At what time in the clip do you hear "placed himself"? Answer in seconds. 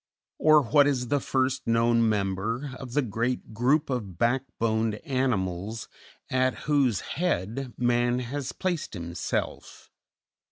8.51-9.91